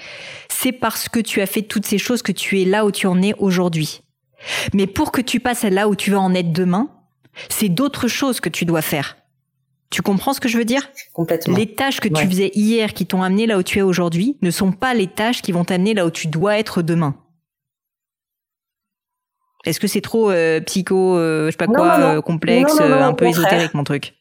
[0.50, 3.06] C'est parce que tu as fait toutes ces choses que tu es là où tu
[3.06, 4.02] en es aujourd'hui.
[4.73, 6.89] Mais pour que tu passes là où tu vas en être demain,
[7.49, 9.17] c'est d'autres choses que tu dois faire.
[9.89, 10.89] Tu comprends ce que je veux dire?
[11.13, 11.58] Complètement.
[11.58, 14.49] Les tâches que tu faisais hier qui t'ont amené là où tu es aujourd'hui ne
[14.49, 17.15] sont pas les tâches qui vont t'amener là où tu dois être demain.
[19.65, 23.27] Est-ce que c'est trop euh, psycho, euh, je sais pas quoi, euh, complexe, un peu
[23.27, 24.15] ésotérique mon truc?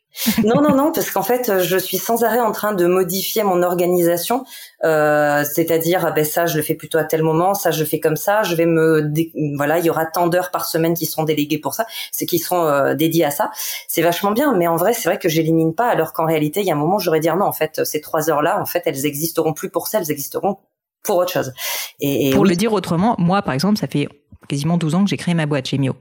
[0.44, 3.62] Non, non, non, parce qu'en fait, je suis sans arrêt en train de modifier mon
[3.62, 4.44] organisation.
[4.85, 8.01] Euh, c'est-à-dire, ben ça, je le fais plutôt à tel moment, ça, je le fais
[8.01, 8.42] comme ça.
[8.42, 9.12] Je vais me,
[9.57, 12.38] voilà, il y aura tant d'heures par semaine qui seront déléguées pour ça, c'est qui
[12.38, 13.51] seront euh, dédiées à ça.
[13.88, 16.66] C'est vachement bien, mais en vrai, c'est vrai que j'élimine pas, alors qu'en réalité, il
[16.66, 17.46] y a un moment, j'aurais dire non.
[17.46, 20.59] En fait, ces trois heures-là, en fait, elles existeront plus pour ça, elles existeront
[21.05, 21.53] pour autre chose.
[22.01, 24.09] Et, pour le dire autrement, moi, par exemple, ça fait
[24.49, 25.94] quasiment 12 ans que j'ai créé ma boîte Gemio.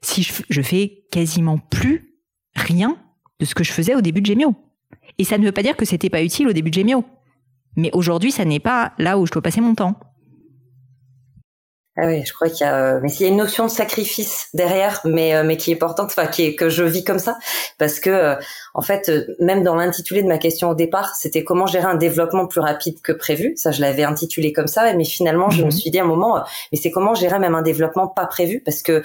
[0.00, 2.18] Si je, je fais quasiment plus
[2.54, 2.96] rien
[3.42, 4.54] de ce que je faisais au début de Gemio.
[5.18, 7.04] Et ça ne veut pas dire que c'était pas utile au début de Gemio.
[7.76, 9.96] Mais aujourd'hui, ça n'est pas là où je dois passer mon temps.
[11.96, 13.70] Ah oui, je crois qu'il y a, euh, mais il y a une notion de
[13.70, 17.18] sacrifice derrière, mais euh, mais qui est importante, enfin qui est que je vis comme
[17.18, 17.36] ça,
[17.76, 18.34] parce que euh,
[18.72, 22.46] en fait, même dans l'intitulé de ma question au départ, c'était comment gérer un développement
[22.46, 23.52] plus rapide que prévu.
[23.56, 25.70] Ça, je l'avais intitulé comme ça, mais finalement, je me mhm.
[25.70, 28.80] suis dit à un moment, mais c'est comment gérer même un développement pas prévu, parce
[28.80, 29.02] que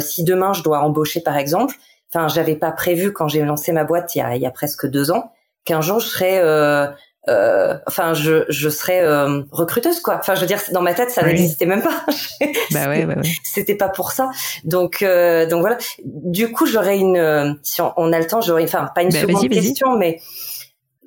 [0.00, 1.76] si demain je dois embaucher par exemple,
[2.12, 4.50] enfin, j'avais pas prévu quand j'ai lancé ma boîte il y a, il y a
[4.50, 5.32] presque deux ans
[5.64, 6.86] qu'un jour je serais, euh,
[7.28, 10.16] euh, enfin, je, je serais euh, recruteuse quoi.
[10.18, 12.04] Enfin, je veux dire, dans ma tête, ça n'existait même pas.
[12.70, 13.22] bah ouais, ouais, ouais.
[13.44, 14.30] C'était pas pour ça.
[14.64, 15.76] Donc, euh, donc voilà.
[16.04, 19.20] Du coup, j'aurais une, euh, si on, a le temps, j'aurais, enfin, pas une bah,
[19.20, 20.20] seconde question, mais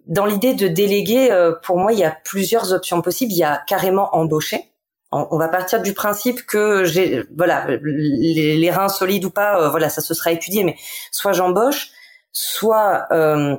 [0.05, 3.31] dans l'idée de déléguer, euh, pour moi, il y a plusieurs options possibles.
[3.31, 4.70] Il y a carrément embaucher
[5.11, 9.89] on, va partir du principe que j'ai voilà les, reins solides ou pas euh, voilà
[9.89, 10.75] ça se sera étudié mais
[11.11, 11.89] soit j'embauche
[12.31, 13.57] soit euh,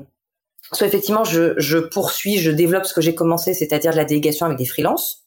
[0.72, 4.46] soit effectivement je, je poursuis je développe ce que j'ai commencé c'est-à-dire de la délégation
[4.46, 5.22] avec des freelances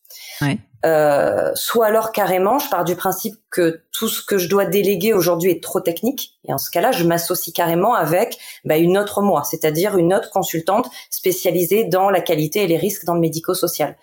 [0.86, 5.14] euh, soit alors carrément, je pars du principe que tout ce que je dois déléguer
[5.14, 9.22] aujourd'hui est trop technique, et en ce cas-là, je m'associe carrément avec bah, une autre
[9.24, 13.98] moi, c'est-à-dire une autre consultante spécialisée dans la qualité et les risques dans le médico-social.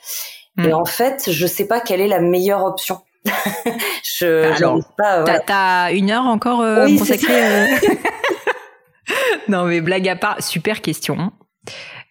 [0.59, 0.75] Et mm.
[0.75, 3.01] en fait, je sais pas quelle est la meilleure option.
[4.05, 5.25] je Alors, pas.
[5.47, 7.45] T'as une heure encore euh, consacrée.
[7.45, 7.67] Euh
[9.49, 11.33] non mais blague à part, super question.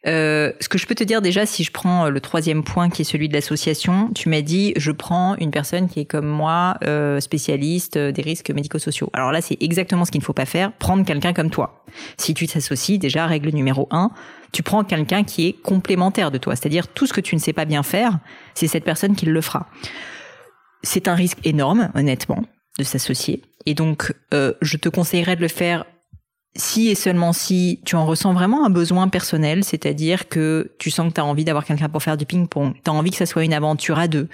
[0.08, 3.04] Euh, ce que je peux te dire déjà, si je prends le troisième point qui
[3.04, 6.78] est celui de l'association, tu m'as dit je prends une personne qui est comme moi,
[6.84, 9.10] euh, spécialiste des risques médico-sociaux.
[9.14, 11.86] Alors là, c'est exactement ce qu'il ne faut pas faire, prendre quelqu'un comme toi.
[12.18, 14.12] Si tu t'associes, déjà, règle numéro un,
[14.52, 16.56] tu prends quelqu'un qui est complémentaire de toi.
[16.56, 18.20] C'est-à-dire tout ce que tu ne sais pas bien faire,
[18.56, 19.68] c'est cette personne qui le fera.
[20.84, 22.44] C'est un risque énorme, honnêtement,
[22.80, 23.44] de s'associer.
[23.66, 25.86] Et donc, euh, je te conseillerais de le faire
[26.56, 31.10] si et seulement si tu en ressens vraiment un besoin personnel, c'est-à-dire que tu sens
[31.10, 33.26] que tu as envie d'avoir quelqu'un pour faire du ping-pong, tu as envie que ça
[33.26, 34.28] soit une aventure à deux.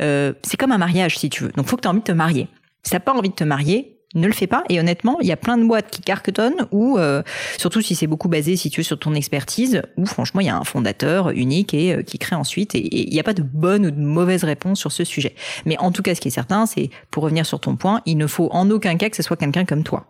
[0.00, 1.50] Euh, c'est comme un mariage si tu veux.
[1.50, 2.48] Donc faut que tu aies envie de te marier.
[2.82, 4.62] Si t'as pas envie de te marier, ne le fais pas.
[4.68, 7.22] Et honnêtement, il y a plein de boîtes qui cartonnent ou euh,
[7.58, 10.56] surtout si c'est beaucoup basé, si tu sur ton expertise, où franchement, il y a
[10.56, 12.74] un fondateur unique et euh, qui crée ensuite.
[12.74, 15.34] Et il n'y a pas de bonne ou de mauvaise réponse sur ce sujet.
[15.66, 18.16] Mais en tout cas, ce qui est certain, c'est, pour revenir sur ton point, il
[18.16, 20.06] ne faut en aucun cas que ce soit quelqu'un comme toi.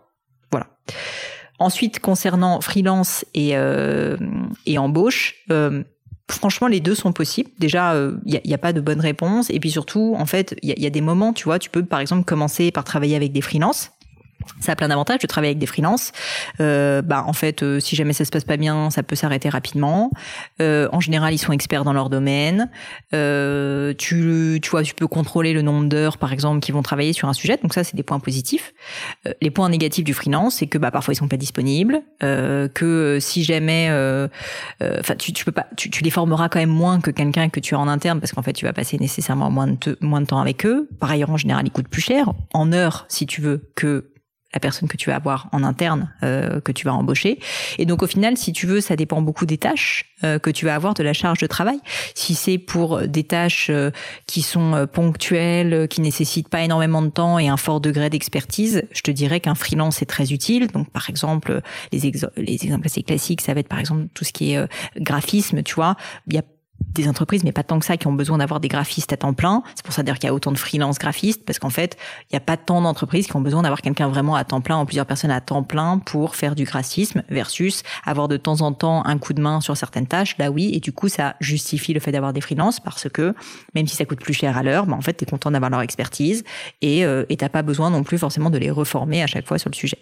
[0.51, 0.67] Voilà.
[1.59, 4.17] Ensuite, concernant freelance et, euh,
[4.65, 5.45] et embauche,
[6.29, 7.49] franchement, les deux sont possibles.
[7.59, 9.49] Déjà, il n'y a, a, pas de bonne réponse.
[9.49, 11.69] Et puis surtout, en fait, il y a, y a, des moments, tu vois, tu
[11.69, 13.91] peux par exemple commencer par travailler avec des freelances
[14.59, 16.11] ça a plein d'avantages de travailler avec des freelances.
[16.59, 19.49] Euh, bah en fait, euh, si jamais ça se passe pas bien, ça peut s'arrêter
[19.49, 20.11] rapidement.
[20.61, 22.69] Euh, en général, ils sont experts dans leur domaine.
[23.13, 27.13] Euh, tu, tu vois, tu peux contrôler le nombre d'heures, par exemple, qui vont travailler
[27.13, 27.57] sur un sujet.
[27.61, 28.73] Donc ça, c'est des points positifs.
[29.27, 32.67] Euh, les points négatifs du freelance, c'est que bah parfois ils sont pas disponibles, euh,
[32.67, 33.89] que si jamais,
[34.81, 37.59] enfin, tu, tu peux pas, tu, tu, les formeras quand même moins que quelqu'un que
[37.59, 40.27] tu as en interne, parce qu'en fait, tu vas passer nécessairement moins de, moins de
[40.27, 40.87] temps avec eux.
[40.99, 44.05] Par ailleurs, en général, ils coûtent plus cher en heures, si tu veux, que
[44.55, 47.39] la personne que tu vas avoir en interne, euh, que tu vas embaucher.
[47.77, 50.65] Et donc au final, si tu veux, ça dépend beaucoup des tâches euh, que tu
[50.65, 51.79] vas avoir, de la charge de travail.
[52.15, 53.91] Si c'est pour des tâches euh,
[54.27, 59.01] qui sont ponctuelles, qui nécessitent pas énormément de temps et un fort degré d'expertise, je
[59.01, 60.67] te dirais qu'un freelance est très utile.
[60.67, 64.31] Donc par exemple, les, les exemples assez classiques, ça va être par exemple tout ce
[64.31, 65.97] qui est graphisme, tu vois.
[66.79, 69.33] Des entreprises, mais pas tant que ça, qui ont besoin d'avoir des graphistes à temps
[69.33, 69.63] plein.
[69.75, 72.35] C'est pour ça d'ailleurs qu'il y a autant de freelance graphistes, parce qu'en fait, il
[72.35, 74.85] n'y a pas tant d'entreprises qui ont besoin d'avoir quelqu'un vraiment à temps plein, ou
[74.85, 79.05] plusieurs personnes à temps plein pour faire du graphisme, versus avoir de temps en temps
[79.05, 80.37] un coup de main sur certaines tâches.
[80.37, 83.35] Là, oui, et du coup, ça justifie le fait d'avoir des freelances, parce que
[83.73, 85.69] même si ça coûte plus cher à l'heure, bah, en fait, tu es content d'avoir
[85.69, 86.43] leur expertise,
[86.81, 89.69] et euh, t'as pas besoin non plus forcément de les reformer à chaque fois sur
[89.69, 89.97] le sujet.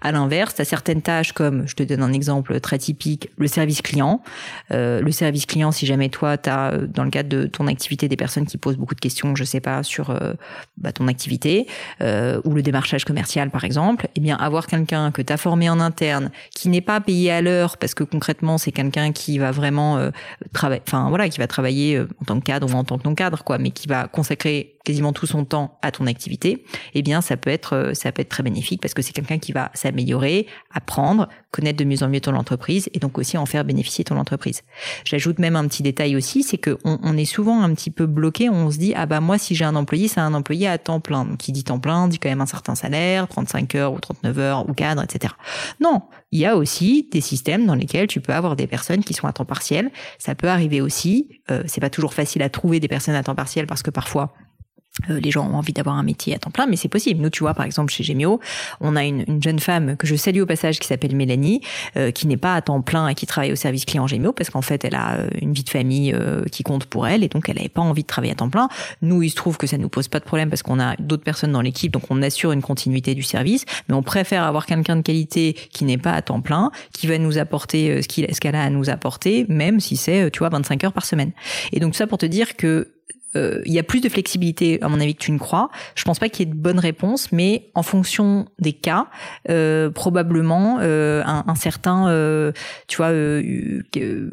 [0.00, 3.46] À l'inverse, tu as certaines tâches comme, je te donne un exemple très typique, le
[3.46, 4.22] service client.
[4.70, 7.68] Euh, le service client, si jamais toi, tu as, euh, dans le cadre de ton
[7.68, 10.34] activité, des personnes qui posent beaucoup de questions, je sais pas, sur euh,
[10.76, 11.66] bah, ton activité,
[12.00, 15.80] ou le démarchage commercial, par exemple, eh bien, avoir quelqu'un que tu as formé en
[15.80, 20.10] interne, qui n'est pas payé à l'heure, parce que concrètement, c'est quelqu'un qui va vraiment
[20.52, 23.44] travailler, enfin, voilà, qui va travailler en tant que cadre ou en tant que non-cadre,
[23.44, 27.36] quoi, mais qui va consacrer quasiment tout son temps à ton activité, eh bien ça
[27.36, 30.46] peut être euh, ça peut être très bénéfique parce que c'est quelqu'un qui va s'améliorer,
[30.72, 34.16] apprendre, connaître de mieux en mieux ton entreprise et donc aussi en faire bénéficier ton
[34.16, 34.62] entreprise.
[35.04, 38.48] J'ajoute même un petit détail aussi, c'est que on, est souvent un petit peu bloqué,
[38.48, 41.00] on se dit ah bah moi si j'ai un employé, c'est un employé à temps
[41.00, 41.24] plein.
[41.24, 44.38] Donc qui dit temps plein dit quand même un certain salaire, 35 heures ou 39
[44.38, 45.34] heures ou cadre, etc.
[45.80, 49.14] Non, il y a aussi des systèmes dans lesquels tu peux avoir des personnes qui
[49.14, 49.90] sont à temps partiel.
[50.18, 51.40] Ça peut arriver aussi.
[51.50, 54.34] Euh, c'est pas toujours facile à trouver des personnes à temps partiel parce que parfois
[55.08, 57.20] les gens ont envie d'avoir un métier à temps plein, mais c'est possible.
[57.20, 58.40] Nous, tu vois, par exemple, chez Gemio,
[58.80, 61.60] on a une, une jeune femme que je salue au passage qui s'appelle Mélanie,
[61.96, 64.50] euh, qui n'est pas à temps plein et qui travaille au service client Gemio parce
[64.50, 66.14] qu'en fait, elle a euh, une vie de famille
[66.50, 68.68] qui compte pour elle et donc elle n'avait pas envie de travailler à temps plein.
[69.02, 71.22] Nous, il se trouve que ça nous pose pas de problème parce qu'on a d'autres
[71.22, 74.96] personnes dans l'équipe, donc on assure une continuité du service, mais on préfère avoir quelqu'un
[74.96, 78.62] de qualité qui n'est pas à temps plein, qui va nous apporter ce qu'elle a
[78.62, 81.32] à nous apporter, même si c'est, tu vois, 25 heures par semaine.
[81.72, 82.88] Et donc ça pour te dire que
[83.36, 85.70] euh, il y a plus de flexibilité à mon avis que tu ne crois.
[85.94, 89.06] Je pense pas qu'il y ait de bonnes réponses, mais en fonction des cas,
[89.50, 92.52] euh, probablement euh, un, un, certain, euh,
[92.86, 93.82] tu vois, euh,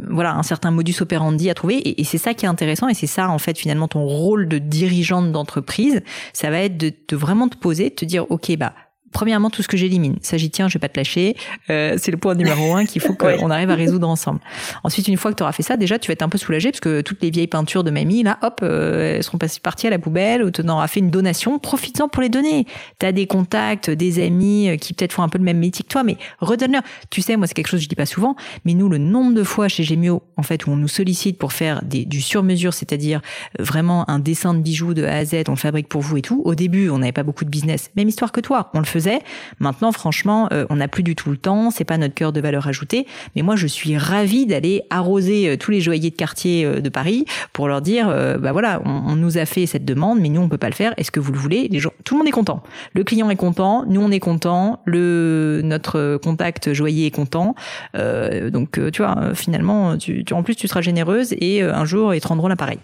[0.09, 1.75] voilà, un certain modus operandi à trouver.
[1.75, 4.47] Et, et c'est ça qui est intéressant, et c'est ça en fait finalement ton rôle
[4.47, 6.01] de dirigeante d'entreprise,
[6.33, 8.73] ça va être de, de vraiment te poser, de te dire, ok, bah
[9.15, 10.17] premièrement, tout ce que j'élimine.
[10.21, 11.37] Ça, j'y tiens, je vais pas te lâcher.
[11.69, 14.41] Euh, c'est le point numéro un qu'il faut qu'on arrive à résoudre ensemble.
[14.83, 16.69] Ensuite, une fois que tu auras fait ça, déjà, tu vas être un peu soulagé
[16.69, 19.89] parce que toutes les vieilles peintures de mamie, là, hop, euh, elles seront parties à
[19.89, 21.59] la poubelle ou tu en auras fait une donation.
[21.59, 22.65] Profites-en pour les donner.
[22.99, 25.83] Tu as des contacts, des amis euh, qui peut-être font un peu le même métier
[25.83, 26.81] que toi, mais redonne-leur.
[27.09, 29.33] Tu sais, moi, c'est quelque chose que je dis pas souvent, mais nous, le nombre
[29.33, 32.73] de fois chez Gemio, en fait, où on nous sollicite pour faire des, du sur-mesure,
[32.73, 33.21] c'est-à-dire
[33.61, 36.17] euh, vraiment un dessin de bijoux de A à Z, on le fabrique pour vous
[36.17, 36.41] et tout.
[36.43, 37.91] Au début, on n'avait pas beaucoup de business.
[37.95, 38.71] Même histoire que toi.
[38.73, 39.04] On le faisait
[39.59, 41.71] Maintenant, franchement, euh, on n'a plus du tout le temps.
[41.71, 43.05] C'est pas notre cœur de valeur ajoutée.
[43.35, 46.89] Mais moi, je suis ravie d'aller arroser euh, tous les joailliers de quartier euh, de
[46.89, 48.07] Paris pour leur dire,
[48.39, 50.93] bah voilà, on, nous a fait cette demande, mais nous on peut pas le faire.
[50.97, 51.67] Est-ce que vous le voulez?
[51.69, 52.63] Les gens, tout le monde est content.
[52.93, 57.55] Le client est content, nous on est content, le notre contact joaillier est content.
[57.93, 62.27] donc tu vois, finalement, tu, en plus tu seras généreuse et un jour ils te
[62.27, 62.79] rendront l'appareil.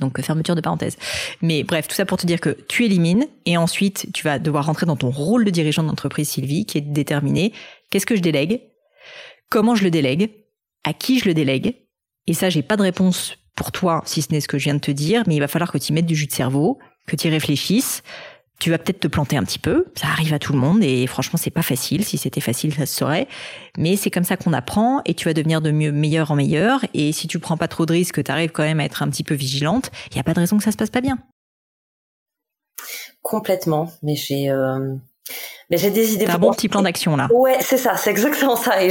[0.00, 0.96] Donc fermeture de parenthèse.
[1.42, 4.66] Mais bref, tout ça pour te dire que tu élimines et ensuite tu vas devoir
[4.66, 7.52] rentrer dans ton rôle de dirigeant d'entreprise Sylvie qui est de déterminer
[7.90, 8.62] qu'est-ce que je délègue,
[9.50, 10.30] comment je le délègue,
[10.84, 11.76] à qui je le délègue.
[12.26, 14.74] Et ça, j'ai pas de réponse pour toi si ce n'est ce que je viens
[14.74, 17.16] de te dire, mais il va falloir que tu mettes du jus de cerveau, que
[17.16, 18.02] tu réfléchisses,
[18.58, 21.06] tu vas peut-être te planter un petit peu, ça arrive à tout le monde et
[21.06, 22.04] franchement c'est pas facile.
[22.04, 23.28] Si c'était facile, ça se saurait.
[23.76, 26.84] Mais c'est comme ça qu'on apprend et tu vas devenir de mieux meilleur en meilleur.
[26.92, 29.08] Et si tu prends pas trop de risques, tu arrives quand même à être un
[29.08, 29.90] petit peu vigilante.
[30.10, 31.18] Il y a pas de raison que ça se passe pas bien.
[33.22, 33.92] Complètement.
[34.02, 34.96] Mais j'ai euh,
[35.70, 36.24] mais j'ai des idées.
[36.24, 37.28] T'as un bon petit plan d'action là.
[37.30, 38.82] Ouais, c'est ça, c'est exactement ça.
[38.82, 38.90] Et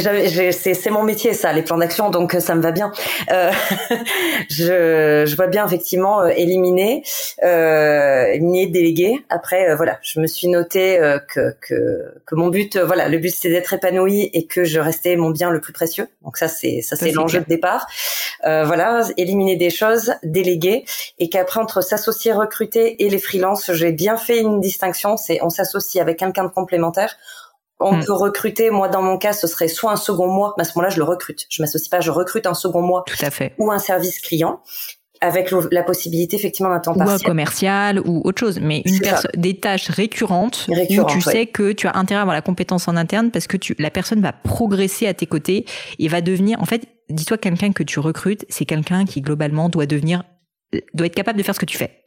[0.51, 2.91] c'est mon métier ça, les plans d'action, donc euh, ça me va bien.
[3.31, 3.51] Euh,
[4.49, 7.03] je, je vois bien effectivement euh, éliminer,
[7.43, 9.25] euh, éliminer, déléguer.
[9.29, 10.99] Après, euh, voilà, je me suis noté
[11.33, 15.15] que, que que mon but, voilà, le but c'était d'être épanoui et que je restais
[15.15, 16.07] mon bien le plus précieux.
[16.23, 17.87] Donc ça c'est ça c'est l'enjeu de départ.
[18.43, 20.85] voilà, éliminer des choses, déléguer,
[21.17, 25.17] et qu'après entre s'associer, recruter et les freelances, j'ai bien fait une distinction.
[25.17, 27.15] C'est on s'associe avec quelqu'un de complémentaire.
[27.80, 28.06] On hmm.
[28.06, 30.71] peut recruter, moi dans mon cas, ce serait soit un second mois, mais à ce
[30.75, 31.45] moment-là, je le recrute.
[31.49, 33.03] Je m'associe pas, je recrute un second mois.
[33.06, 33.53] Tout à fait.
[33.60, 34.62] Ou un service client
[35.21, 37.19] avec la possibilité effectivement d'un temps ou partiel.
[37.19, 38.99] Ou commercial ou autre chose, mais une
[39.36, 42.95] des tâches récurrentes, où tu sais que tu as intérêt à avoir la compétence en
[42.95, 45.65] interne parce que tu, la personne va progresser à tes côtés
[45.97, 49.86] et va devenir, en fait, dis-toi quelqu'un que tu recrutes, c'est quelqu'un qui globalement doit
[49.86, 50.23] devenir,
[50.93, 52.03] doit être capable de faire ce que tu fais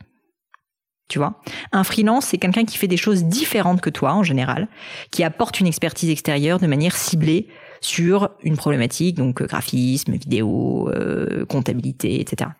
[1.11, 1.35] tu vois.
[1.73, 4.69] Un freelance, c'est quelqu'un qui fait des choses différentes que toi en général,
[5.11, 7.49] qui apporte une expertise extérieure de manière ciblée
[7.83, 12.51] sur une problématique, donc euh, graphisme, vidéo, euh, comptabilité, etc.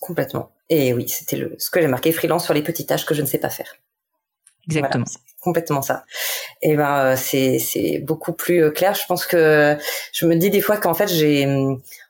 [0.00, 0.52] Complètement.
[0.70, 3.22] Et oui, c'était le, ce que j'ai marqué freelance sur les petites tâches que je
[3.22, 3.76] ne sais pas faire.
[4.66, 5.04] exactement.
[5.40, 6.04] complètement ça.
[6.62, 8.94] Et ben c'est c'est beaucoup plus clair.
[8.94, 9.76] Je pense que
[10.12, 11.46] je me dis des fois qu'en fait j'ai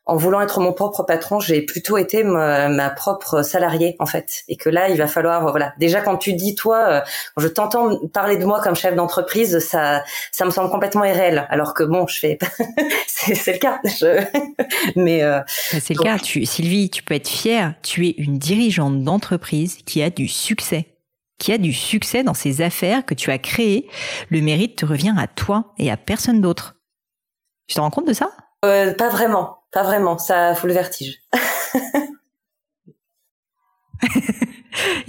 [0.06, 4.56] en voulant être mon propre patron, j'ai plutôt été ma, propre salariée en fait, et
[4.56, 5.74] que là, il va falloir, voilà.
[5.78, 7.00] Déjà, quand tu dis toi, euh,
[7.34, 11.46] quand je t'entends parler de moi comme chef d'entreprise, ça, ça me semble complètement irréel.
[11.50, 12.38] Alors que bon, je fais,
[13.06, 13.80] c'est le cas.
[14.96, 15.40] Mais euh,
[15.72, 16.18] bah, c'est le cas.
[16.18, 17.74] Tu, Sylvie, tu peux être fière.
[17.82, 20.86] Tu es une dirigeante d'entreprise qui a du succès
[21.38, 23.90] qui a du succès dans ses affaires que tu as créées,
[24.30, 26.76] le mérite te revient à toi et à personne d'autre.
[27.66, 28.30] Tu te rends compte de ça?
[28.64, 29.55] Euh, Pas vraiment.
[29.72, 31.20] Pas vraiment, ça fout le vertige.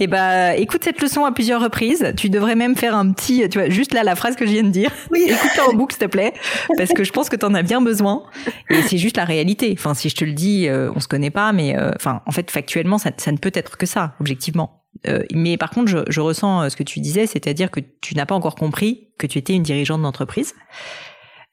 [0.00, 2.12] Eh ben, écoute cette leçon à plusieurs reprises.
[2.16, 4.62] Tu devrais même faire un petit, tu vois, juste là la phrase que je viens
[4.62, 4.90] de dire.
[5.10, 5.26] Oui.
[5.28, 6.32] Écoute-la en boucle, s'il te plaît,
[6.76, 8.22] parce que je pense que tu en as bien besoin.
[8.70, 9.74] Et c'est juste la réalité.
[9.76, 12.30] Enfin, si je te le dis, euh, on se connaît pas, mais euh, enfin, en
[12.30, 14.84] fait, factuellement, ça, ne peut être que ça, objectivement.
[15.06, 18.26] Euh, mais par contre, je, je ressens ce que tu disais, c'est-à-dire que tu n'as
[18.26, 20.54] pas encore compris que tu étais une dirigeante d'entreprise.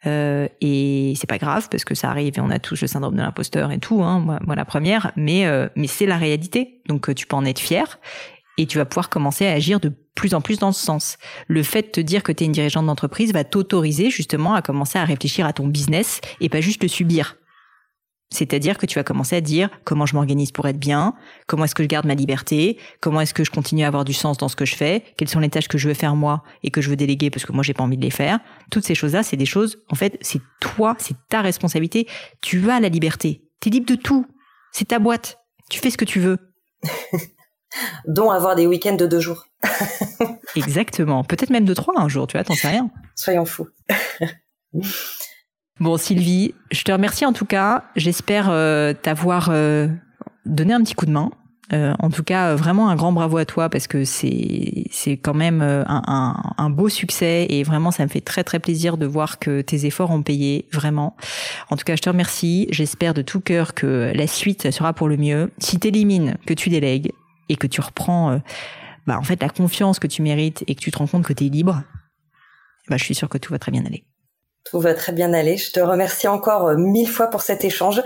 [0.06, 3.15] Euh, et c'est pas grave parce que ça arrive et on a tous le syndrome
[3.15, 5.12] de l'imposteur et tout, hein, moi, la première.
[5.15, 8.00] Mais euh, mais c'est la réalité, donc euh, tu peux en être fier
[8.58, 11.18] et tu vas pouvoir commencer à agir de plus en plus dans ce sens.
[11.48, 14.62] Le fait de te dire que tu es une dirigeante d'entreprise va t'autoriser justement à
[14.62, 17.36] commencer à réfléchir à ton business et pas juste le subir.
[18.32, 21.14] C'est-à-dire que tu vas commencer à dire comment je m'organise pour être bien,
[21.48, 24.14] comment est-ce que je garde ma liberté, comment est-ce que je continue à avoir du
[24.14, 26.44] sens dans ce que je fais, quelles sont les tâches que je veux faire moi
[26.64, 28.40] et que je veux déléguer parce que moi j'ai pas envie de les faire.
[28.72, 32.08] Toutes ces choses-là, c'est des choses, en fait, c'est toi, c'est ta responsabilité.
[32.42, 33.44] Tu as la liberté.
[33.62, 34.26] Tu es libre de tout.
[34.72, 35.40] C'est ta boîte.
[35.70, 36.38] Tu fais ce que tu veux.
[38.08, 39.46] dont avoir des week-ends de deux jours.
[40.56, 41.24] Exactement.
[41.24, 42.90] Peut-être même de trois un jour, tu vois, t'en sais rien.
[43.16, 43.68] Soyons fous.
[45.82, 47.84] Bon, Sylvie, je te remercie en tout cas.
[47.98, 49.90] J'espère euh, t'avoir euh,
[50.46, 51.32] donné un petit coup de main.
[51.74, 55.34] Euh, en tout cas, vraiment un grand bravo à toi parce que c'est c'est quand
[55.34, 59.38] même un, un, beau succès et vraiment ça me fait très très plaisir de voir
[59.38, 61.18] que tes efforts ont payé vraiment.
[61.70, 62.68] En tout cas, je te remercie.
[62.70, 65.52] J'espère de tout cœur que la suite sera pour le mieux.
[65.58, 67.12] Si t'élimines, que tu délègues
[67.50, 68.40] et que tu reprends,
[69.08, 71.34] bah en fait la confiance que tu mérites et que tu te rends compte que
[71.34, 71.84] tu es libre,
[72.88, 74.06] bah je suis sûre que tout va très bien aller.
[74.65, 75.58] Tout va très bien aller.
[75.58, 78.01] Je te remercie encore euh, mille fois pour cet échange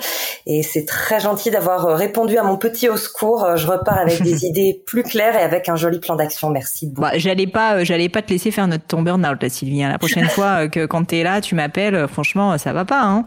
[0.45, 3.45] et c'est très gentil d'avoir euh, répondu à mon petit au secours.
[3.45, 6.50] Euh, je repars avec des idées plus claires et avec un joli plan d'action.
[6.50, 7.02] Merci beaucoup.
[7.02, 9.82] Bah, j'allais pas, j'allais pas te laisser faire notre ton burn-out, là, Sylvie.
[9.84, 9.89] Hein.
[9.89, 12.10] La prochaine fois que quand t'es là, tu m'appelles.
[12.10, 13.26] Franchement, ça va pas, hein.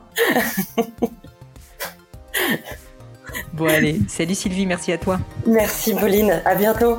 [3.54, 5.18] bon allez, salut Sylvie, merci à toi.
[5.46, 6.98] Merci Pauline, à bientôt.